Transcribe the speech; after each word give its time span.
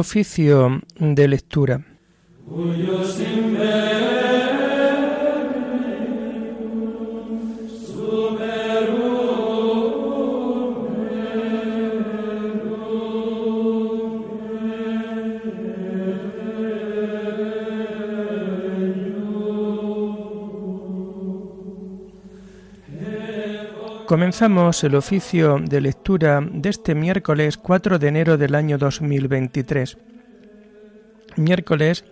Oficio 0.00 0.80
de 0.98 1.28
lectura. 1.28 1.84
Comenzamos 24.10 24.82
el 24.82 24.96
oficio 24.96 25.60
de 25.60 25.80
lectura 25.80 26.40
de 26.40 26.68
este 26.68 26.96
miércoles 26.96 27.56
4 27.56 28.00
de 28.00 28.08
enero 28.08 28.36
del 28.36 28.56
año 28.56 28.76
2023, 28.76 29.96
miércoles 31.36 32.04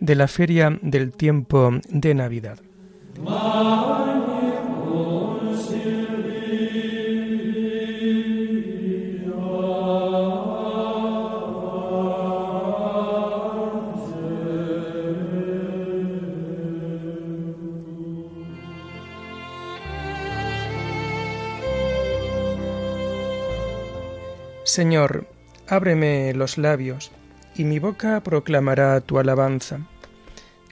de 0.00 0.16
la 0.16 0.26
Feria 0.26 0.76
del 0.82 1.12
Tiempo 1.12 1.70
de 1.88 2.12
Navidad. 2.12 2.58
Señor, 24.64 25.28
ábreme 25.68 26.32
los 26.34 26.58
labios, 26.58 27.12
y 27.54 27.64
mi 27.64 27.78
boca 27.78 28.22
proclamará 28.22 29.00
tu 29.00 29.18
alabanza. 29.18 29.80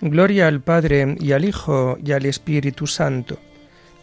Gloria 0.01 0.49
al 0.49 0.61
Padre 0.61 1.17
y 1.21 1.33
al 1.33 1.45
Hijo 1.45 1.99
y 2.03 2.12
al 2.12 2.27
Espíritu 2.27 2.87
Santo, 2.87 3.39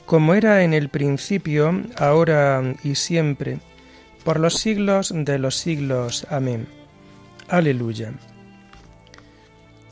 como 0.06 0.34
era 0.34 0.64
en 0.64 0.73
el 0.73 0.90
principio, 0.90 1.81
ahora 1.98 2.76
y 2.84 2.96
siempre, 2.96 3.59
por 4.23 4.40
los 4.40 4.54
siglos 4.54 5.12
de 5.14 5.40
los 5.40 5.58
siglos. 5.58 6.26
Amén. 6.30 6.68
Aleluya. 7.48 8.14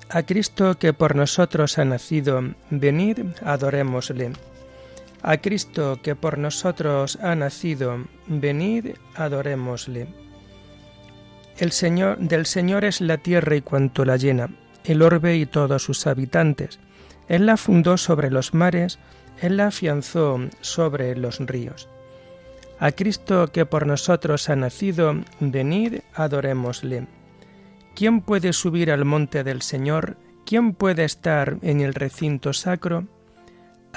A 0.09 0.23
Cristo 0.23 0.77
que 0.79 0.93
por 0.93 1.15
nosotros 1.15 1.77
ha 1.77 1.85
nacido, 1.85 2.41
venid, 2.69 3.19
adorémosle. 3.43 4.31
A 5.21 5.37
Cristo 5.37 5.99
que 6.01 6.15
por 6.15 6.37
nosotros 6.37 7.17
ha 7.21 7.35
nacido, 7.35 8.05
venid, 8.27 8.95
adorémosle. 9.15 10.07
El 11.57 11.71
Señor, 11.71 12.19
del 12.19 12.45
Señor 12.45 12.85
es 12.85 13.01
la 13.01 13.17
tierra 13.17 13.55
y 13.55 13.61
cuanto 13.61 14.05
la 14.05 14.17
llena, 14.17 14.49
el 14.85 15.01
orbe 15.01 15.35
y 15.37 15.45
todos 15.45 15.83
sus 15.83 16.05
habitantes. 16.05 16.79
Él 17.27 17.45
la 17.47 17.57
fundó 17.57 17.97
sobre 17.97 18.29
los 18.29 18.53
mares, 18.53 18.99
Él 19.41 19.57
la 19.57 19.67
afianzó 19.67 20.39
sobre 20.61 21.15
los 21.15 21.39
ríos. 21.39 21.89
A 22.79 22.91
Cristo 22.91 23.47
que 23.51 23.65
por 23.65 23.87
nosotros 23.87 24.49
ha 24.49 24.55
nacido, 24.55 25.15
venid, 25.39 26.01
adorémosle. 26.13 27.07
¿Quién 27.95 28.21
puede 28.21 28.53
subir 28.53 28.91
al 28.91 29.03
monte 29.03 29.43
del 29.43 29.63
Señor? 29.63 30.17
¿Quién 30.45 30.73
puede 30.73 31.03
estar 31.03 31.57
en 31.63 31.81
el 31.81 31.95
recinto 31.95 32.53
sacro? 32.53 33.07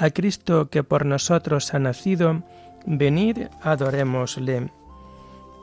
A 0.01 0.09
Cristo 0.09 0.71
que 0.71 0.83
por 0.83 1.05
nosotros 1.05 1.75
ha 1.75 1.79
nacido, 1.79 2.43
venid, 2.87 3.49
adorémosle. 3.61 4.73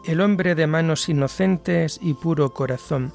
El 0.05 0.21
hombre 0.21 0.53
de 0.53 0.67
manos 0.67 1.09
inocentes 1.09 1.99
y 2.03 2.13
puro 2.13 2.53
corazón, 2.53 3.13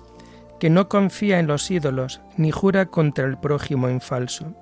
que 0.59 0.69
no 0.69 0.89
confía 0.89 1.39
en 1.39 1.47
los 1.47 1.71
ídolos 1.71 2.21
ni 2.37 2.51
jura 2.51 2.87
contra 2.87 3.25
el 3.25 3.39
prójimo 3.39 3.89
en 3.89 4.01
falso. 4.01 4.53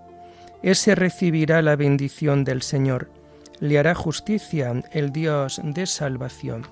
Ese 0.62 0.94
recibirá 0.94 1.62
la 1.62 1.76
bendición 1.76 2.44
del 2.44 2.60
Señor, 2.60 3.10
le 3.58 3.78
hará 3.78 3.94
justicia 3.94 4.82
el 4.92 5.12
Dios 5.12 5.62
de 5.64 5.86
salvación. 5.86 6.66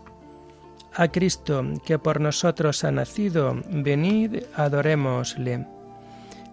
A 0.95 1.09
Cristo, 1.09 1.65
que 1.87 1.99
por 1.99 2.21
nosotros 2.21 2.85
ha 2.85 2.93
nacido, 2.93 3.57
venid, 3.71 4.43
adorémosle. 4.55 5.67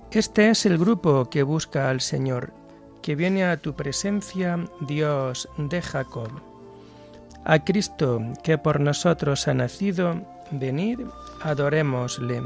Este 0.09 0.51
es 0.51 0.65
el 0.65 0.77
grupo 0.77 1.29
que 1.29 1.43
busca 1.43 1.89
al 1.89 1.99
Señor 1.99 2.53
que 3.05 3.15
viene 3.15 3.45
a 3.45 3.57
tu 3.57 3.75
presencia, 3.75 4.57
Dios 4.79 5.47
de 5.59 5.79
Jacob. 5.79 6.31
A 7.43 7.63
Cristo, 7.63 8.19
que 8.41 8.57
por 8.57 8.79
nosotros 8.79 9.47
ha 9.47 9.53
nacido, 9.53 10.23
venid, 10.49 11.01
adorémosle. 11.43 12.41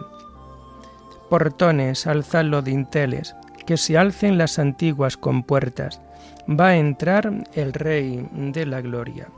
Portones, 1.29 2.05
alzadlo 2.07 2.61
dinteles, 2.61 3.37
que 3.65 3.77
se 3.77 3.97
alcen 3.97 4.37
las 4.37 4.59
antiguas 4.59 5.15
compuertas, 5.15 6.01
va 6.49 6.67
a 6.67 6.77
entrar 6.77 7.31
el 7.53 7.71
Rey 7.71 8.27
de 8.33 8.65
la 8.65 8.81
Gloria. 8.81 9.29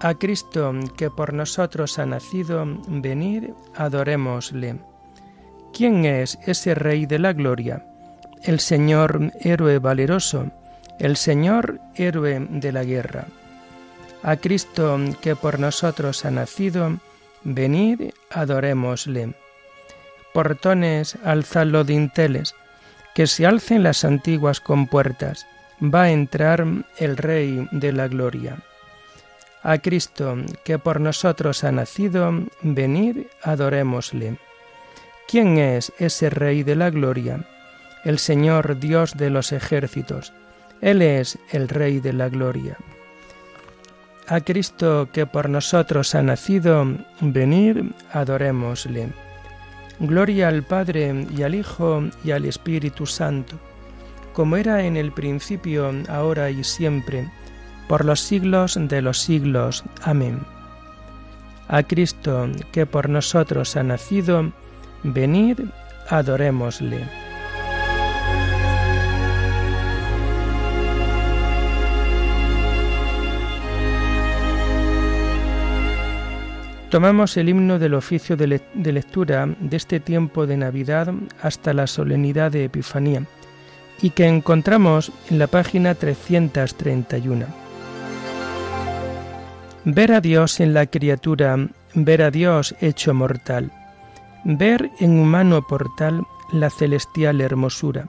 A 0.00 0.14
Cristo, 0.14 0.72
que 0.96 1.10
por 1.10 1.34
nosotros 1.34 1.98
ha 1.98 2.06
nacido, 2.06 2.64
venid, 2.88 3.50
adorémosle. 3.74 4.80
¿Quién 5.74 6.06
es 6.06 6.38
ese 6.46 6.74
Rey 6.74 7.04
de 7.04 7.18
la 7.18 7.34
Gloria? 7.34 7.84
El 8.44 8.60
Señor 8.60 9.32
héroe 9.40 9.78
valeroso, 9.78 10.50
el 10.98 11.16
Señor 11.16 11.80
héroe 11.94 12.46
de 12.50 12.72
la 12.72 12.84
guerra. 12.84 13.26
A 14.22 14.36
Cristo 14.36 14.98
que 15.20 15.34
por 15.34 15.58
nosotros 15.58 16.24
ha 16.24 16.30
nacido, 16.30 16.98
venid, 17.42 18.12
adorémosle. 18.30 19.34
Portones, 20.32 21.16
alzadlo 21.24 21.84
dinteles, 21.84 22.54
que 23.14 23.26
se 23.26 23.46
alcen 23.46 23.82
las 23.82 24.04
antiguas 24.04 24.60
compuertas, 24.60 25.46
va 25.82 26.04
a 26.04 26.10
entrar 26.10 26.66
el 26.98 27.16
Rey 27.16 27.66
de 27.70 27.92
la 27.92 28.08
Gloria. 28.08 28.58
A 29.62 29.78
Cristo 29.78 30.36
que 30.64 30.78
por 30.78 31.00
nosotros 31.00 31.64
ha 31.64 31.72
nacido, 31.72 32.30
venid, 32.62 33.26
adorémosle. 33.42 34.38
¿Quién 35.28 35.56
es 35.56 35.92
ese 35.98 36.28
Rey 36.28 36.62
de 36.62 36.76
la 36.76 36.90
Gloria? 36.90 37.46
El 38.04 38.18
Señor 38.18 38.78
Dios 38.78 39.16
de 39.16 39.30
los 39.30 39.52
ejércitos. 39.52 40.32
Él 40.80 41.02
es 41.02 41.38
el 41.50 41.68
Rey 41.68 42.00
de 42.00 42.12
la 42.12 42.28
Gloria. 42.28 42.76
A 44.26 44.40
Cristo 44.40 45.08
que 45.12 45.26
por 45.26 45.48
nosotros 45.48 46.14
ha 46.14 46.22
nacido, 46.22 46.86
venid, 47.20 47.92
adorémosle. 48.12 49.08
Gloria 50.00 50.48
al 50.48 50.62
Padre 50.62 51.26
y 51.36 51.42
al 51.42 51.54
Hijo 51.54 52.04
y 52.24 52.30
al 52.30 52.44
Espíritu 52.46 53.06
Santo, 53.06 53.56
como 54.32 54.56
era 54.56 54.82
en 54.82 54.96
el 54.96 55.12
principio, 55.12 55.92
ahora 56.08 56.50
y 56.50 56.64
siempre, 56.64 57.30
por 57.86 58.04
los 58.04 58.20
siglos 58.20 58.78
de 58.80 59.02
los 59.02 59.20
siglos. 59.20 59.84
Amén. 60.02 60.40
A 61.68 61.82
Cristo 61.82 62.48
que 62.72 62.86
por 62.86 63.08
nosotros 63.08 63.76
ha 63.76 63.82
nacido, 63.82 64.52
venid, 65.02 65.60
adorémosle. 66.08 67.23
Tomamos 76.94 77.36
el 77.36 77.48
himno 77.48 77.80
del 77.80 77.92
oficio 77.94 78.36
de, 78.36 78.46
lectura 78.46 79.48
de 79.58 79.76
este 79.76 79.98
tiempo 79.98 80.46
de 80.46 80.56
Navidad 80.56 81.12
hasta 81.42 81.74
la 81.74 81.88
solemnidad 81.88 82.52
de 82.52 82.66
Epifanía 82.66 83.24
y 84.00 84.10
que 84.10 84.28
encontramos 84.28 85.10
en 85.28 85.40
la 85.40 85.48
página 85.48 85.96
331. 85.96 87.46
Ver 89.84 90.12
a 90.12 90.20
Dios 90.20 90.60
en 90.60 90.72
la 90.72 90.86
criatura, 90.86 91.56
ver 91.94 92.22
a 92.22 92.30
Dios 92.30 92.76
hecho 92.80 93.12
mortal, 93.12 93.72
ver 94.44 94.88
en 95.00 95.18
humano 95.18 95.66
portal 95.66 96.24
la 96.52 96.70
celestial 96.70 97.40
hermosura. 97.40 98.06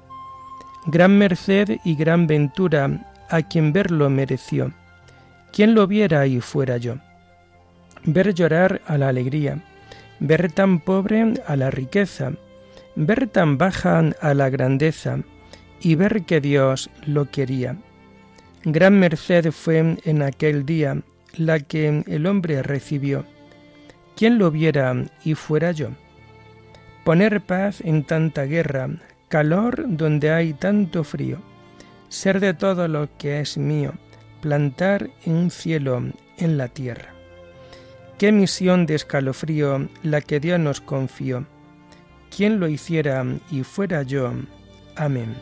Gran 0.86 1.18
merced 1.18 1.80
y 1.84 1.96
gran 1.96 2.28
ventura 2.28 3.12
a 3.32 3.42
quien 3.42 3.74
verlo 3.74 4.12
mereció. 4.12 4.74
Quien 5.52 5.74
lo 5.74 5.88
viera 5.88 6.28
y 6.28 6.40
fuera 6.40 6.78
yo 6.78 6.98
ver 8.06 8.34
llorar 8.34 8.81
a 8.88 8.98
la 8.98 9.10
alegría, 9.10 9.63
ver 10.19 10.52
tan 10.52 10.80
pobre 10.80 11.34
a 11.48 11.56
la 11.56 11.72
riqueza, 11.72 12.34
ver 12.96 13.28
tan 13.28 13.57
baja 13.57 14.00
a 14.22 14.34
la 14.34 14.50
grandeza, 14.50 15.19
y 15.81 15.96
ver 15.96 16.24
que 16.24 16.42
Dios 16.42 16.90
lo 17.06 17.30
quería. 17.30 17.78
Gran 18.63 18.98
merced 19.00 19.52
fue 19.52 19.98
en 20.04 20.22
aquel 20.24 20.66
día 20.66 21.02
la 21.38 21.60
que 21.60 22.04
el 22.07 22.25
hombre 22.25 22.63
recibió. 22.63 23.25
¿Quién 24.16 24.38
lo 24.38 24.50
viera 24.50 24.96
y 25.24 25.36
fuera 25.36 25.72
yo? 25.72 25.90
Poner 27.04 27.42
paz 27.42 27.81
en 27.81 28.04
tanta 28.04 28.46
guerra, 28.46 28.90
calor 29.28 29.86
donde 29.88 30.31
hay 30.31 30.54
tanto 30.54 31.04
frío, 31.04 31.38
ser 32.10 32.40
de 32.40 32.54
todo 32.54 32.88
lo 32.88 33.10
que 33.18 33.42
es 33.42 33.58
mío, 33.58 33.94
plantar 34.42 35.10
en 35.25 35.36
un 35.36 35.51
cielo 35.51 36.01
en 36.38 36.58
la 36.58 36.69
tierra. 36.69 37.14
Qué 38.17 38.31
misión 38.31 38.85
de 38.85 38.95
escalofrío 38.95 39.89
la 40.01 40.21
que 40.21 40.39
Dios 40.39 40.57
nos 40.57 40.79
confió. 40.79 41.45
¿Quién 42.35 42.62
lo 42.62 42.69
hiciera 42.69 43.25
y 43.51 43.63
fuera 43.63 44.03
yo? 44.03 44.31
Amén. 44.95 45.35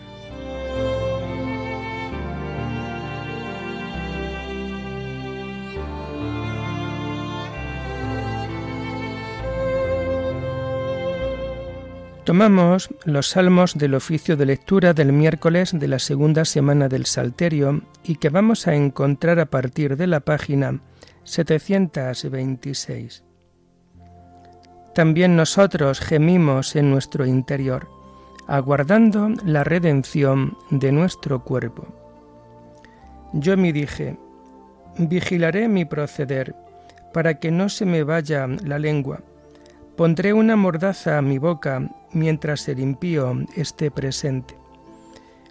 Tomamos 12.23 12.89
los 13.03 13.27
salmos 13.29 13.77
del 13.77 13.95
oficio 13.95 14.37
de 14.37 14.45
lectura 14.45 14.93
del 14.93 15.11
miércoles 15.11 15.77
de 15.77 15.87
la 15.87 15.99
segunda 15.99 16.45
semana 16.45 16.87
del 16.87 17.05
Salterio 17.05 17.81
y 18.03 18.15
que 18.15 18.29
vamos 18.29 18.65
a 18.65 18.75
encontrar 18.75 19.39
a 19.39 19.45
partir 19.45 19.97
de 19.97 20.07
la 20.07 20.21
página 20.21 20.79
726. 21.23 23.23
También 24.93 25.35
nosotros 25.35 25.99
gemimos 25.99 26.75
en 26.75 26.91
nuestro 26.91 27.25
interior, 27.25 27.87
aguardando 28.47 29.29
la 29.45 29.63
redención 29.63 30.57
de 30.69 30.91
nuestro 30.91 31.43
cuerpo. 31.43 31.87
Yo 33.33 33.57
me 33.57 33.73
dije, 33.73 34.17
vigilaré 34.97 35.67
mi 35.67 35.85
proceder, 35.85 36.55
para 37.13 37.35
que 37.35 37.51
no 37.51 37.69
se 37.69 37.85
me 37.85 38.03
vaya 38.03 38.47
la 38.47 38.79
lengua 38.79 39.21
Pondré 39.95 40.33
una 40.33 40.55
mordaza 40.55 41.19
a 41.19 41.21
mi 41.21 41.37
boca 41.37 41.87
mientras 42.13 42.67
el 42.67 42.79
impío 42.79 43.35
esté 43.55 43.91
presente. 43.91 44.57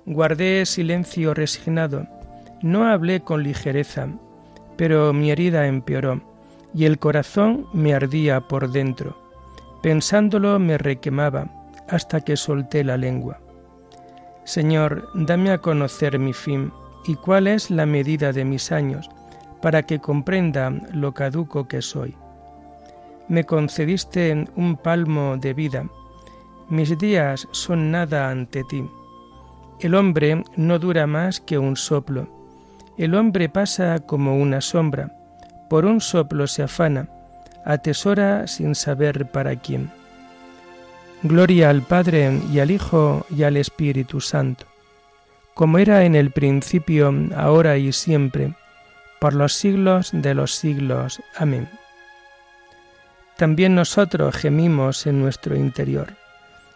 Guardé 0.05 0.67
silencio 0.67 1.33
resignado, 1.33 2.09
no 2.61 2.89
hablé 2.89 3.21
con 3.21 3.45
ligereza, 3.45 4.09
pero 4.77 5.13
mi 5.13 5.31
herida 5.31 5.67
empeoró 5.67 6.21
y 6.75 6.85
el 6.85 6.99
corazón 6.99 7.67
me 7.73 7.95
ardía 7.95 8.41
por 8.41 8.71
dentro. 8.71 9.17
Pensándolo 9.83 10.59
me 10.59 10.79
requemaba 10.79 11.47
hasta 11.89 12.21
que 12.21 12.37
solté 12.37 12.85
la 12.85 12.97
lengua. 12.97 13.41
Señor, 14.45 15.09
dame 15.15 15.51
a 15.51 15.59
conocer 15.59 16.19
mi 16.19 16.33
fin 16.33 16.73
y 17.07 17.15
cuál 17.17 17.47
es 17.47 17.71
la 17.71 17.87
medida 17.87 18.33
de 18.33 18.45
mis 18.45 18.73
años, 18.73 19.11
para 19.61 19.83
que 19.83 20.01
comprenda 20.01 20.71
lo 20.93 21.13
caduco 21.13 21.69
que 21.69 21.83
soy 21.83 22.17
me 23.33 23.45
concediste 23.45 24.45
un 24.57 24.77
palmo 24.77 25.39
de 25.39 25.55
vida. 25.55 25.87
Mis 26.69 26.99
días 26.99 27.49
son 27.53 27.91
nada 27.91 28.29
ante 28.29 28.63
ti. 28.65 28.85
El 29.81 29.95
hombre 29.95 30.45
no 30.57 30.79
dura 30.79 31.07
más 31.07 31.41
que 31.41 31.57
un 31.57 31.77
soplo. 31.77 32.29
El 33.03 33.15
hombre 33.15 33.49
pasa 33.49 33.99
como 33.99 34.39
una 34.39 34.61
sombra. 34.61 35.11
Por 35.69 35.85
un 35.85 36.01
soplo 36.01 36.47
se 36.47 36.63
afana, 36.63 37.09
atesora 37.65 38.47
sin 38.47 38.75
saber 38.75 39.27
para 39.27 39.57
quién. 39.57 39.91
Gloria 41.23 41.71
al 41.71 41.83
Padre 41.83 42.41
y 42.53 42.61
al 42.61 42.71
Hijo 42.71 43.27
y 43.31 43.43
al 43.43 43.57
Espíritu 43.57 44.21
Santo, 44.21 44.67
como 45.55 45.79
era 45.79 46.05
en 46.05 46.15
el 46.15 46.31
principio, 46.31 47.13
ahora 47.37 47.77
y 47.77 47.93
siempre, 47.93 48.55
por 49.21 49.35
los 49.35 49.53
siglos 49.53 50.11
de 50.13 50.35
los 50.35 50.55
siglos. 50.55 51.21
Amén 51.37 51.69
también 53.43 53.75
nosotros 53.75 54.37
gemimos 54.37 55.05
en 55.09 55.21
nuestro 55.21 55.57
interior, 55.57 56.15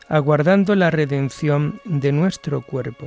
aguardando 0.08 0.75
la 0.75 0.90
redención 0.90 1.81
de 1.84 2.11
nuestro 2.11 2.61
cuerpo. 2.61 3.06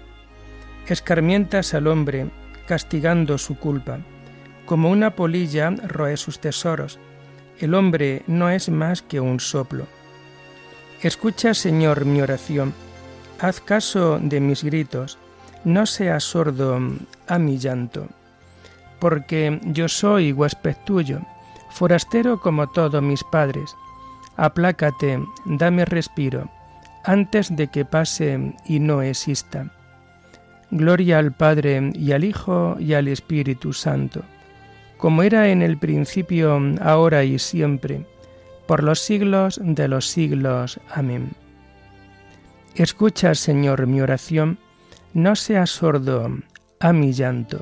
Escarmientas 0.91 1.73
al 1.73 1.87
hombre, 1.87 2.27
castigando 2.67 3.37
su 3.37 3.57
culpa. 3.57 3.99
Como 4.65 4.91
una 4.91 5.15
polilla 5.15 5.69
roe 5.87 6.17
sus 6.17 6.39
tesoros. 6.39 6.99
El 7.59 7.75
hombre 7.75 8.23
no 8.27 8.49
es 8.49 8.67
más 8.67 9.01
que 9.01 9.21
un 9.21 9.39
soplo. 9.39 9.87
Escucha, 11.01 11.53
Señor, 11.53 12.03
mi 12.03 12.21
oración, 12.21 12.73
haz 13.39 13.61
caso 13.61 14.19
de 14.21 14.41
mis 14.41 14.65
gritos, 14.65 15.17
no 15.63 15.85
seas 15.85 16.25
sordo 16.25 16.77
a 17.25 17.39
mi 17.39 17.57
llanto, 17.57 18.07
porque 18.99 19.61
yo 19.63 19.87
soy 19.87 20.33
huésped 20.33 20.75
tuyo, 20.85 21.21
forastero 21.69 22.41
como 22.41 22.67
todos 22.67 23.01
mis 23.01 23.23
padres. 23.23 23.73
Aplácate, 24.35 25.23
dame 25.45 25.85
respiro, 25.85 26.51
antes 27.05 27.55
de 27.55 27.69
que 27.69 27.85
pase 27.85 28.57
y 28.65 28.81
no 28.81 29.01
exista. 29.01 29.71
Gloria 30.71 31.19
al 31.19 31.33
Padre 31.33 31.91
y 31.93 32.13
al 32.13 32.23
Hijo 32.23 32.77
y 32.79 32.93
al 32.93 33.07
Espíritu 33.07 33.73
Santo, 33.73 34.23
como 34.97 35.23
era 35.23 35.49
en 35.49 35.61
el 35.61 35.77
principio, 35.77 36.59
ahora 36.81 37.23
y 37.23 37.37
siempre, 37.39 38.05
por 38.67 38.83
los 38.83 38.99
siglos 38.99 39.59
de 39.61 39.87
los 39.87 40.07
siglos. 40.07 40.79
Amén. 40.89 41.31
Escucha, 42.75 43.35
Señor, 43.35 43.85
mi 43.85 43.99
oración, 43.99 44.57
no 45.13 45.35
seas 45.35 45.71
sordo 45.71 46.29
a 46.79 46.93
mi 46.93 47.11
llanto. 47.11 47.61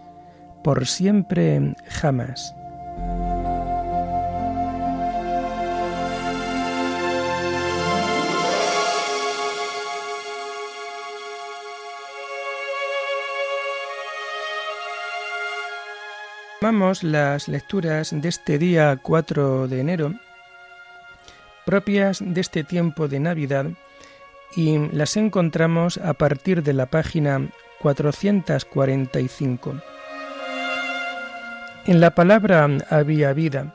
por 0.63 0.87
siempre 0.87 1.75
jamás. 1.87 2.55
Tomamos 16.61 17.03
las 17.03 17.47
lecturas 17.47 18.11
de 18.11 18.29
este 18.29 18.57
día 18.57 18.97
4 19.01 19.67
de 19.67 19.81
enero, 19.81 20.13
propias 21.65 22.19
de 22.23 22.39
este 22.39 22.63
tiempo 22.63 23.07
de 23.07 23.19
Navidad, 23.19 23.65
y 24.55 24.77
las 24.89 25.17
encontramos 25.17 25.97
a 25.97 26.13
partir 26.13 26.61
de 26.61 26.73
la 26.73 26.85
página 26.85 27.49
445. 27.81 29.90
En 31.85 31.99
la 31.99 32.11
palabra 32.11 32.67
había 32.89 33.33
vida, 33.33 33.73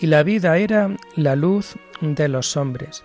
y 0.00 0.06
la 0.06 0.22
vida 0.22 0.56
era 0.56 0.90
la 1.16 1.36
luz 1.36 1.76
de 2.00 2.28
los 2.28 2.56
hombres. 2.56 3.04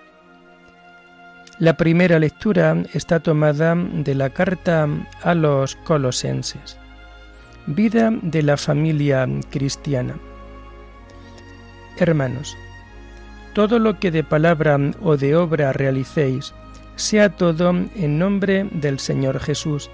La 1.60 1.76
primera 1.76 2.18
lectura 2.18 2.82
está 2.94 3.20
tomada 3.20 3.76
de 3.76 4.16
la 4.16 4.30
carta 4.30 4.88
a 5.22 5.34
los 5.36 5.76
colosenses. 5.76 6.78
Vida 7.68 8.10
de 8.22 8.42
la 8.42 8.56
familia 8.56 9.28
cristiana. 9.50 10.16
Hermanos, 11.98 12.58
todo 13.54 13.80
lo 13.80 14.00
que 14.00 14.12
de 14.12 14.24
palabra 14.24 14.80
o 15.02 15.18
de 15.18 15.36
obra 15.36 15.74
realicéis, 15.74 16.54
sea 16.96 17.30
todo 17.30 17.70
en 17.70 18.18
nombre 18.18 18.68
del 18.72 18.98
Señor 18.98 19.40
Jesús, 19.40 19.90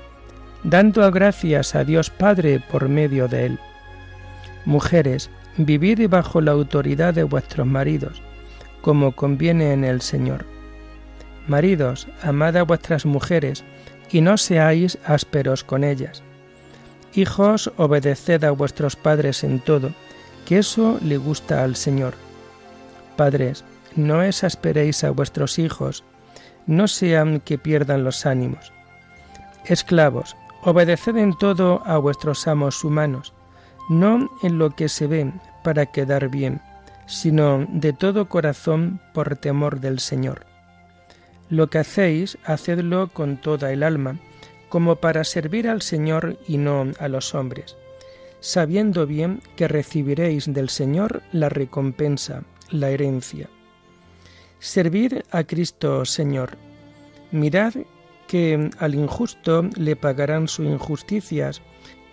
dando 0.64 1.10
gracias 1.12 1.74
a 1.74 1.84
Dios 1.84 2.12
Padre 2.12 2.64
por 2.72 2.88
medio 2.88 3.28
de 3.28 3.48
él. 3.48 3.60
Mujeres, 4.68 5.30
vivid 5.58 6.10
bajo 6.10 6.42
la 6.42 6.52
autoridad 6.52 7.14
de 7.14 7.24
vuestros 7.24 7.66
maridos, 7.66 8.22
como 8.82 9.14
conviene 9.14 9.72
en 9.72 9.84
el 9.84 10.02
Señor. 10.02 10.46
Maridos, 11.48 12.08
amad 12.22 12.58
a 12.58 12.64
vuestras 12.64 13.06
mujeres, 13.06 13.64
y 14.12 14.20
no 14.20 14.38
seáis 14.38 15.00
ásperos 15.06 15.64
con 15.64 15.84
ellas 15.84 16.22
Hijos, 17.14 17.72
obedeced 17.78 18.44
a 18.44 18.52
vuestros 18.52 18.96
padres 18.96 19.44
en 19.46 19.60
todo, 19.60 19.92
que 20.46 20.60
eso 20.60 21.00
le 21.02 21.18
gusta 21.18 21.64
al 21.64 21.76
Señor. 21.76 22.14
Padres, 23.16 23.64
no 23.96 24.22
exasperéis 24.22 25.04
a 25.04 25.12
vuestros 25.12 25.58
hijos, 25.60 26.04
no 26.68 26.88
sean 26.88 27.40
que 27.40 27.58
pierdan 27.58 28.04
los 28.04 28.26
ánimos. 28.26 28.74
Esclavos, 29.66 30.36
obedeced 30.64 31.16
en 31.16 31.36
todo 31.38 31.82
a 31.86 31.98
vuestros 31.98 32.48
amos 32.48 32.84
humanos, 32.84 33.34
no 33.90 34.30
en 34.44 34.58
lo 34.58 34.72
que 34.72 34.90
se 34.90 35.08
ve 35.08 35.32
para 35.64 35.88
quedar 35.88 36.30
bien, 36.30 36.62
sino 37.06 37.66
de 37.70 37.94
todo 37.94 38.30
corazón 38.30 39.00
por 39.14 39.36
temor 39.38 39.80
del 39.80 40.00
Señor. 40.00 40.46
Lo 41.50 41.70
que 41.70 41.80
hacéis, 41.80 42.38
hacedlo 42.44 43.10
con 43.14 43.38
toda 43.38 43.72
el 43.72 43.84
alma, 43.84 44.20
como 44.70 44.98
para 44.98 45.24
servir 45.24 45.70
al 45.70 45.82
Señor 45.82 46.38
y 46.48 46.58
no 46.58 46.88
a 47.00 47.08
los 47.08 47.34
hombres, 47.34 47.78
sabiendo 48.42 49.08
bien 49.08 49.42
que 49.56 49.68
recibiréis 49.68 50.54
del 50.54 50.70
Señor 50.70 51.24
la 51.32 51.50
recompensa, 51.50 52.44
la 52.70 52.90
herencia. 52.90 53.50
Servid 54.60 55.14
a 55.32 55.44
Cristo 55.44 56.04
Señor. 56.04 56.58
Mirad 57.32 57.74
que 58.28 58.70
al 58.80 58.96
injusto 58.96 59.64
le 59.78 59.96
pagarán 59.96 60.48
sus 60.48 60.66
injusticias 60.66 61.62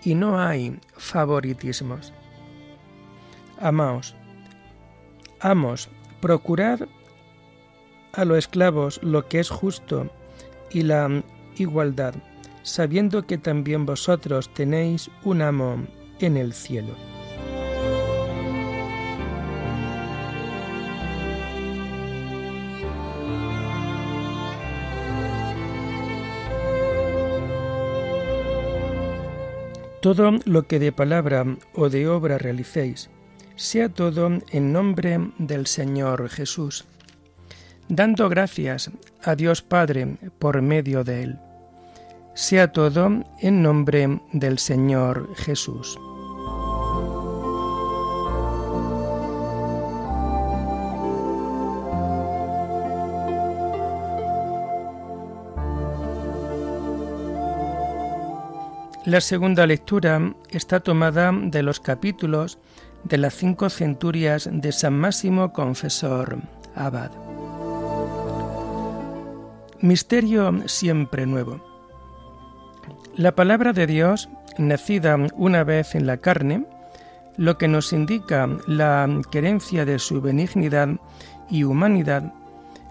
y 0.05 0.15
no 0.15 0.39
hay 0.41 0.79
favoritismos. 0.97 2.13
Amaos. 3.61 4.15
Amos, 5.41 5.89
procurad 6.21 6.81
a 8.13 8.25
los 8.25 8.39
esclavos 8.39 9.01
lo 9.03 9.27
que 9.29 9.41
es 9.41 9.51
justo 9.51 10.11
y 10.71 10.83
la 10.83 11.23
igualdad 11.57 12.15
sabiendo 12.65 13.27
que 13.27 13.39
también 13.39 13.87
vosotros 13.87 14.53
tenéis 14.53 15.11
un 15.23 15.43
amo 15.43 15.87
en 16.19 16.37
el 16.37 16.53
cielo. 16.53 17.14
Todo 30.05 30.33
lo 30.45 30.67
que 30.67 30.79
de 30.79 30.93
palabra 30.93 31.47
o 31.73 31.89
de 31.89 32.07
obra 32.09 32.37
realicéis, 32.37 33.09
sea 33.57 33.89
todo 33.89 34.29
en 34.51 34.71
nombre 34.71 35.33
del 35.39 35.67
Señor 35.67 36.29
Jesús, 36.29 36.85
dando 37.89 38.29
gracias 38.29 38.91
a 39.23 39.35
Dios 39.35 39.63
Padre 39.63 40.19
por 40.39 40.61
medio 40.61 41.05
de 41.05 41.23
Él 41.23 41.39
sea 42.35 42.73
todo 42.73 43.23
en 43.41 43.63
nombre 43.63 44.21
del 44.33 44.59
Señor 44.59 45.35
Jesús. 45.37 45.97
La 59.07 59.21
segunda 59.21 59.67
lectura 59.67 60.35
está 60.49 60.81
tomada 60.81 61.31
de 61.31 61.63
los 61.63 61.79
capítulos 61.79 62.59
de 63.03 63.19
las 63.19 63.35
cinco 63.35 63.69
centurias 63.69 64.49
de 64.51 64.73
San 64.73 64.95
Máximo 64.95 65.53
Confesor 65.53 66.39
Abad. 66.75 67.11
Misterio 69.81 70.55
siempre 70.65 71.27
nuevo. 71.27 71.63
La 73.15 73.35
palabra 73.35 73.75
de 73.75 73.87
Dios, 73.87 74.31
nacida 74.57 75.19
una 75.35 75.65
vez 75.65 75.95
en 75.95 76.07
la 76.07 76.17
carne, 76.17 76.65
lo 77.37 77.59
que 77.59 77.69
nos 77.69 77.93
indica 77.93 78.49
la 78.67 79.07
querencia 79.31 79.85
de 79.85 79.99
su 79.99 80.23
benignidad 80.23 80.89
y 81.51 81.65
humanidad, 81.65 82.33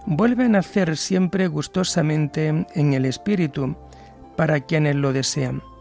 vuelve 0.06 0.46
a 0.46 0.50
nacer 0.50 0.96
siempre 0.96 1.48
gustosamente 1.48 2.68
en 2.76 2.94
el 2.94 3.06
Espíritu 3.06 3.76
para 4.36 4.60
quienes 4.60 4.96
lo 4.96 5.12
desean. 5.12 5.73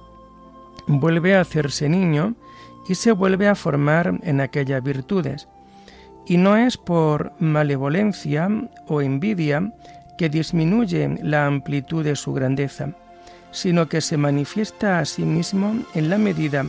Vuelve 0.86 1.36
a 1.36 1.40
hacerse 1.40 1.88
niño 1.88 2.34
y 2.88 2.94
se 2.94 3.12
vuelve 3.12 3.48
a 3.48 3.54
formar 3.54 4.18
en 4.22 4.40
aquellas 4.40 4.82
virtudes. 4.82 5.48
Y 6.26 6.36
no 6.36 6.56
es 6.56 6.76
por 6.76 7.32
malevolencia 7.40 8.48
o 8.86 9.00
envidia 9.00 9.72
que 10.18 10.28
disminuye 10.28 11.18
la 11.22 11.46
amplitud 11.46 12.04
de 12.04 12.16
su 12.16 12.32
grandeza, 12.32 12.90
sino 13.50 13.88
que 13.88 14.00
se 14.00 14.16
manifiesta 14.16 14.98
a 14.98 15.04
sí 15.04 15.22
mismo 15.24 15.74
en 15.94 16.10
la 16.10 16.18
medida 16.18 16.64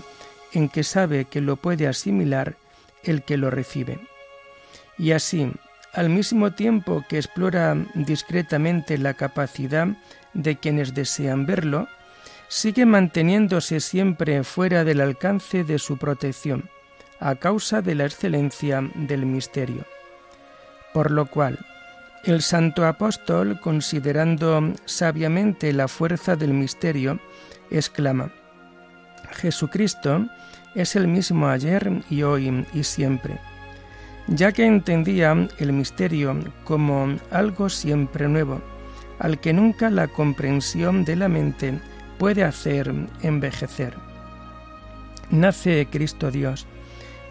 en 0.53 0.70
que 0.70 0.84
sabe 0.84 1.25
que 1.25 1.41
lo 1.41 1.55
puede 1.55 1.88
asimilar 1.88 2.55
el 3.03 3.24
que 3.24 3.38
lo 3.38 3.50
recibe. 3.50 4.00
Y 4.98 5.12
así, 5.12 5.51
al 5.93 6.10
mismo 6.10 6.51
tiempo 6.53 7.03
que 7.08 7.17
explora 7.17 7.75
discretamente 7.93 8.98
la 8.98 9.13
capacidad 9.13 9.88
de 10.34 10.58
quienes 10.58 10.93
desean 10.93 11.46
verlo, 11.46 11.88
sigue 12.47 12.85
manteniéndose 12.85 13.79
siempre 13.79 14.43
fuera 14.43 14.83
del 14.83 15.01
alcance 15.01 15.63
de 15.63 15.79
su 15.79 15.97
protección, 15.97 16.69
a 17.19 17.35
causa 17.35 17.81
de 17.81 17.95
la 17.95 18.05
excelencia 18.05 18.81
del 18.95 19.25
misterio. 19.25 19.85
Por 20.93 21.12
lo 21.12 21.25
cual, 21.25 21.59
el 22.23 22.41
santo 22.41 22.85
apóstol, 22.85 23.59
considerando 23.59 24.73
sabiamente 24.85 25.73
la 25.73 25.88
fuerza 25.88 26.35
del 26.35 26.53
misterio, 26.53 27.19
exclama, 27.71 28.31
Jesucristo 29.31 30.27
es 30.75 30.95
el 30.95 31.07
mismo 31.07 31.47
ayer 31.47 32.03
y 32.09 32.23
hoy 32.23 32.65
y 32.73 32.83
siempre, 32.83 33.39
ya 34.27 34.51
que 34.51 34.65
entendía 34.65 35.50
el 35.57 35.73
misterio 35.73 36.39
como 36.63 37.15
algo 37.31 37.69
siempre 37.69 38.27
nuevo, 38.27 38.62
al 39.19 39.39
que 39.39 39.53
nunca 39.53 39.89
la 39.89 40.07
comprensión 40.07 41.05
de 41.05 41.15
la 41.15 41.29
mente 41.29 41.79
puede 42.17 42.43
hacer 42.43 42.93
envejecer. 43.22 43.93
Nace 45.29 45.88
Cristo 45.89 46.32
Dios, 46.32 46.67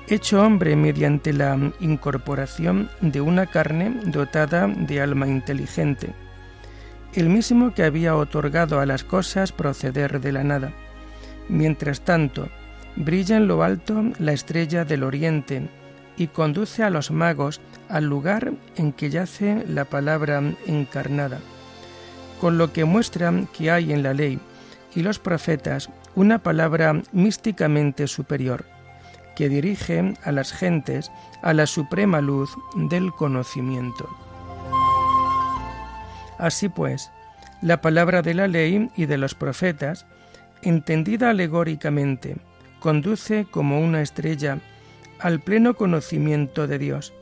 hecho 0.08 0.42
hombre 0.42 0.76
mediante 0.76 1.32
la 1.32 1.58
incorporación 1.80 2.90
de 3.00 3.20
una 3.20 3.46
carne 3.46 4.00
dotada 4.06 4.66
de 4.66 5.00
alma 5.00 5.28
inteligente, 5.28 6.12
el 7.14 7.28
mismo 7.28 7.74
que 7.74 7.84
había 7.84 8.16
otorgado 8.16 8.80
a 8.80 8.86
las 8.86 9.04
cosas 9.04 9.52
proceder 9.52 10.20
de 10.20 10.32
la 10.32 10.42
nada. 10.42 10.72
Mientras 11.48 12.00
tanto, 12.00 12.48
brilla 12.96 13.36
en 13.36 13.46
lo 13.46 13.62
alto 13.62 14.02
la 14.18 14.32
estrella 14.32 14.84
del 14.84 15.04
oriente 15.04 15.68
y 16.16 16.28
conduce 16.28 16.82
a 16.82 16.90
los 16.90 17.10
magos 17.10 17.60
al 17.88 18.04
lugar 18.04 18.52
en 18.76 18.92
que 18.92 19.10
yace 19.10 19.64
la 19.68 19.84
palabra 19.84 20.42
encarnada, 20.66 21.38
con 22.40 22.58
lo 22.58 22.72
que 22.72 22.84
muestra 22.84 23.32
que 23.56 23.70
hay 23.70 23.92
en 23.92 24.02
la 24.02 24.14
ley 24.14 24.40
y 24.94 25.02
los 25.02 25.18
profetas 25.18 25.90
una 26.14 26.38
palabra 26.38 27.02
místicamente 27.12 28.06
superior, 28.06 28.64
que 29.36 29.48
dirige 29.48 30.14
a 30.24 30.32
las 30.32 30.52
gentes 30.52 31.10
a 31.42 31.54
la 31.54 31.66
suprema 31.66 32.20
luz 32.20 32.54
del 32.74 33.12
conocimiento. 33.12 34.08
Así 36.38 36.68
pues, 36.68 37.10
la 37.62 37.80
palabra 37.80 38.22
de 38.22 38.34
la 38.34 38.48
ley 38.48 38.90
y 38.96 39.06
de 39.06 39.18
los 39.18 39.34
profetas, 39.34 40.06
entendida 40.62 41.30
alegóricamente, 41.30 42.36
conduce 42.80 43.46
como 43.50 43.80
una 43.80 44.02
estrella 44.02 44.58
al 45.20 45.40
pleno 45.40 45.74
conocimiento 45.74 46.66
de 46.66 46.78
Dios, 46.78 47.12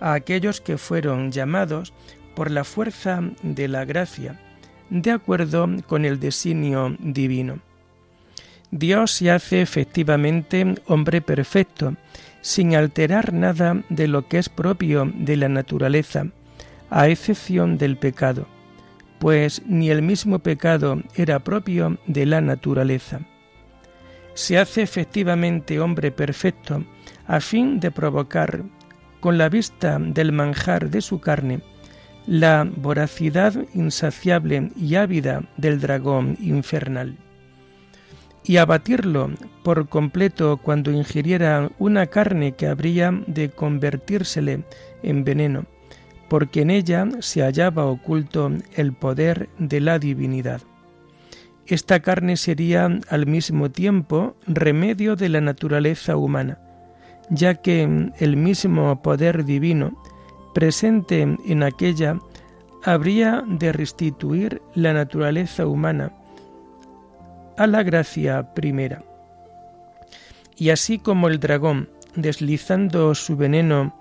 a 0.00 0.12
aquellos 0.14 0.60
que 0.60 0.76
fueron 0.76 1.30
llamados 1.30 1.92
por 2.34 2.50
la 2.50 2.64
fuerza 2.64 3.20
de 3.42 3.68
la 3.68 3.84
gracia, 3.84 4.40
de 4.90 5.10
acuerdo 5.10 5.68
con 5.86 6.04
el 6.04 6.20
designio 6.20 6.96
divino. 6.98 7.58
Dios 8.70 9.12
se 9.12 9.30
hace 9.30 9.62
efectivamente 9.62 10.74
hombre 10.86 11.20
perfecto, 11.20 11.94
sin 12.40 12.74
alterar 12.74 13.32
nada 13.32 13.82
de 13.88 14.08
lo 14.08 14.28
que 14.28 14.38
es 14.38 14.48
propio 14.48 15.10
de 15.14 15.36
la 15.36 15.48
naturaleza, 15.48 16.26
a 16.90 17.08
excepción 17.08 17.78
del 17.78 17.96
pecado, 17.96 18.46
pues 19.18 19.62
ni 19.66 19.90
el 19.90 20.02
mismo 20.02 20.40
pecado 20.40 21.02
era 21.14 21.38
propio 21.38 21.98
de 22.06 22.26
la 22.26 22.40
naturaleza. 22.40 23.20
Se 24.34 24.58
hace 24.58 24.82
efectivamente 24.82 25.78
hombre 25.78 26.10
perfecto 26.10 26.84
a 27.26 27.40
fin 27.40 27.80
de 27.80 27.90
provocar, 27.90 28.64
con 29.20 29.38
la 29.38 29.48
vista 29.48 29.98
del 29.98 30.32
manjar 30.32 30.90
de 30.90 31.00
su 31.00 31.20
carne, 31.20 31.62
la 32.26 32.68
voracidad 32.76 33.54
insaciable 33.74 34.70
y 34.76 34.94
ávida 34.94 35.42
del 35.56 35.80
dragón 35.80 36.36
infernal, 36.40 37.16
y 38.44 38.56
abatirlo 38.58 39.30
por 39.62 39.88
completo 39.88 40.58
cuando 40.58 40.90
ingiriera 40.90 41.70
una 41.78 42.06
carne 42.06 42.52
que 42.52 42.66
habría 42.66 43.12
de 43.26 43.50
convertírsele 43.50 44.64
en 45.02 45.24
veneno, 45.24 45.66
porque 46.28 46.62
en 46.62 46.70
ella 46.70 47.08
se 47.20 47.42
hallaba 47.42 47.86
oculto 47.86 48.50
el 48.76 48.92
poder 48.92 49.48
de 49.58 49.80
la 49.80 49.98
divinidad. 49.98 50.62
Esta 51.66 52.00
carne 52.00 52.36
sería 52.36 52.88
al 53.08 53.26
mismo 53.26 53.70
tiempo 53.70 54.36
remedio 54.46 55.16
de 55.16 55.30
la 55.30 55.40
naturaleza 55.40 56.16
humana, 56.16 56.58
ya 57.30 57.54
que 57.54 58.10
el 58.18 58.36
mismo 58.36 59.00
poder 59.00 59.46
divino 59.46 60.02
presente 60.54 61.20
en 61.44 61.62
aquella 61.62 62.18
habría 62.84 63.44
de 63.46 63.72
restituir 63.72 64.62
la 64.74 64.92
naturaleza 64.92 65.66
humana 65.66 66.12
a 67.56 67.66
la 67.66 67.82
gracia 67.82 68.54
primera. 68.54 69.02
Y 70.56 70.70
así 70.70 70.98
como 70.98 71.28
el 71.28 71.40
dragón, 71.40 71.88
deslizando 72.14 73.14
su 73.14 73.36
veneno 73.36 73.94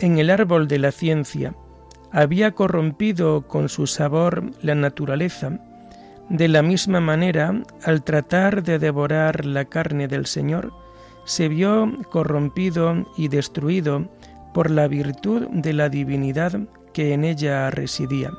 en 0.00 0.18
el 0.18 0.30
árbol 0.30 0.68
de 0.68 0.78
la 0.78 0.92
ciencia, 0.92 1.54
había 2.10 2.52
corrompido 2.52 3.48
con 3.48 3.68
su 3.68 3.86
sabor 3.86 4.50
la 4.60 4.74
naturaleza, 4.74 5.58
de 6.28 6.48
la 6.48 6.62
misma 6.62 7.00
manera, 7.00 7.62
al 7.84 8.02
tratar 8.02 8.62
de 8.62 8.78
devorar 8.78 9.44
la 9.44 9.64
carne 9.64 10.08
del 10.08 10.26
Señor, 10.26 10.72
se 11.24 11.48
vio 11.48 11.90
corrompido 12.10 13.06
y 13.16 13.28
destruido 13.28 14.08
por 14.52 14.70
la 14.70 14.88
virtud 14.88 15.48
de 15.50 15.72
la 15.72 15.88
divinidad 15.88 16.52
que 16.92 17.12
en 17.12 17.24
ella 17.24 17.70
residía. 17.70 18.30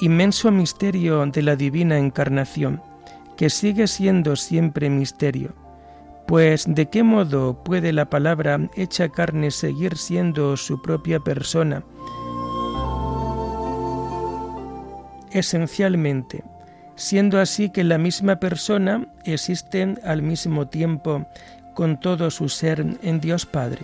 Inmenso 0.00 0.50
misterio 0.50 1.24
de 1.26 1.42
la 1.42 1.56
divina 1.56 1.98
encarnación, 1.98 2.82
que 3.36 3.50
sigue 3.50 3.86
siendo 3.86 4.36
siempre 4.36 4.90
misterio, 4.90 5.54
pues 6.26 6.64
¿de 6.66 6.86
qué 6.86 7.02
modo 7.02 7.62
puede 7.62 7.92
la 7.92 8.08
palabra 8.08 8.58
hecha 8.76 9.08
carne 9.08 9.50
seguir 9.50 9.96
siendo 9.96 10.56
su 10.56 10.80
propia 10.80 11.20
persona? 11.20 11.84
Esencialmente, 15.30 16.44
siendo 16.94 17.40
así 17.40 17.70
que 17.70 17.84
la 17.84 17.98
misma 17.98 18.36
persona 18.36 19.08
existe 19.24 19.94
al 20.04 20.22
mismo 20.22 20.68
tiempo 20.68 21.26
con 21.74 21.98
todo 21.98 22.30
su 22.30 22.48
ser 22.48 22.84
en 23.02 23.20
Dios 23.20 23.46
Padre. 23.46 23.80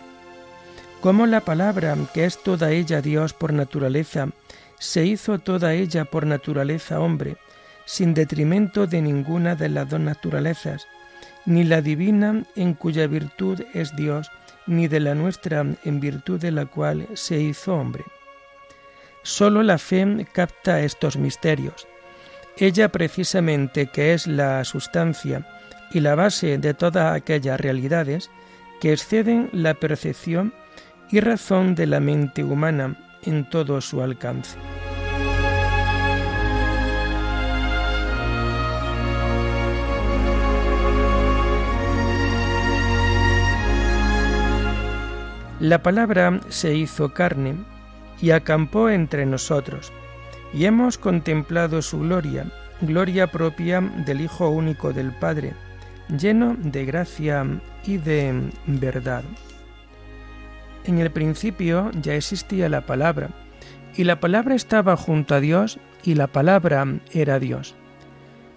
Como 1.01 1.27
la 1.27 1.41
palabra, 1.41 1.97
que 2.13 2.25
es 2.25 2.43
toda 2.43 2.73
ella 2.73 3.01
Dios 3.01 3.33
por 3.33 3.53
naturaleza, 3.53 4.31
se 4.81 5.07
hizo 5.07 5.39
toda 5.39 5.75
ella 5.75 6.05
por 6.05 6.27
naturaleza 6.27 7.01
hombre, 7.01 7.37
sin 7.85 8.15
detrimento 8.15 8.89
de 8.89 9.01
ninguna 9.01 9.55
de 9.55 9.69
las 9.69 9.89
dos 9.89 10.01
naturalezas, 10.01 10.89
ni 11.47 11.63
la 11.63 11.83
divina 11.83 12.45
en 12.57 12.75
cuya 12.75 13.07
virtud 13.07 13.63
es 13.75 13.95
Dios, 13.95 14.29
ni 14.67 14.89
de 14.89 14.99
la 14.99 15.15
nuestra 15.15 15.65
en 15.85 16.01
virtud 16.01 16.41
de 16.41 16.51
la 16.51 16.67
cual 16.67 17.07
se 17.15 17.39
hizo 17.39 17.77
hombre. 17.77 18.05
Solo 19.23 19.63
la 19.63 19.79
fe 19.79 20.27
capta 20.33 20.81
estos 20.83 21.17
misterios, 21.17 21.87
ella 22.57 22.89
precisamente 22.89 23.87
que 23.87 24.15
es 24.15 24.27
la 24.27 24.65
sustancia 24.65 25.47
y 25.93 26.01
la 26.01 26.17
base 26.17 26.59
de 26.59 26.75
todas 26.75 27.15
aquellas 27.15 27.61
realidades 27.61 28.31
que 28.81 28.93
exceden 28.93 29.49
la 29.53 29.75
percepción 29.75 30.53
y 31.11 31.21
razón 31.21 31.75
de 31.75 31.87
la 31.87 32.01
mente 32.01 32.44
humana 32.44 32.97
en 33.23 33.49
todo 33.49 33.81
su 33.81 34.03
alcance. 34.03 34.59
La 45.61 45.83
palabra 45.83 46.40
se 46.51 46.77
hizo 46.77 47.12
carne 47.12 47.57
y 48.21 48.31
acampó 48.31 48.90
entre 48.90 49.27
nosotros 49.27 49.92
y 50.55 50.66
hemos 50.66 50.99
contemplado 50.99 51.83
su 51.83 51.99
gloria, 51.99 52.47
gloria 52.81 53.27
propia 53.27 53.81
del 53.81 54.21
Hijo 54.21 54.49
único 54.51 54.92
del 54.92 55.12
Padre, 55.12 55.55
lleno 56.16 56.57
de 56.59 56.85
gracia 56.85 57.44
y 57.85 57.97
de 57.97 58.51
verdad. 58.66 59.25
En 60.85 60.99
el 60.99 61.11
principio 61.11 61.91
ya 62.01 62.14
existía 62.14 62.69
la 62.69 62.87
palabra, 62.87 63.31
y 63.95 64.05
la 64.05 64.21
palabra 64.21 64.55
estaba 64.55 64.97
junto 64.97 65.35
a 65.35 65.41
Dios, 65.41 65.79
y 66.03 66.14
la 66.14 66.29
palabra 66.29 66.87
era 67.12 67.38
Dios. 67.38 67.75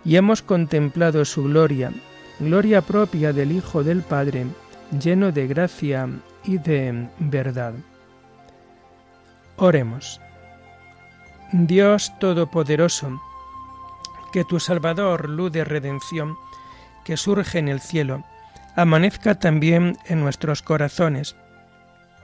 Y 0.05 0.15
hemos 0.15 0.41
contemplado 0.41 1.25
su 1.25 1.43
gloria, 1.43 1.91
gloria 2.39 2.81
propia 2.81 3.33
del 3.33 3.51
Hijo 3.51 3.83
del 3.83 4.01
Padre, 4.01 4.45
lleno 4.99 5.31
de 5.31 5.47
gracia 5.47 6.09
y 6.43 6.57
de 6.57 7.07
verdad. 7.19 7.73
Oremos. 9.57 10.19
Dios 11.51 12.13
Todopoderoso, 12.19 13.21
que 14.31 14.45
tu 14.45 14.59
Salvador, 14.59 15.29
luz 15.29 15.51
de 15.51 15.65
redención, 15.65 16.35
que 17.03 17.17
surge 17.17 17.59
en 17.59 17.67
el 17.67 17.81
cielo, 17.81 18.23
amanezca 18.75 19.35
también 19.35 19.97
en 20.05 20.21
nuestros 20.21 20.61
corazones 20.61 21.35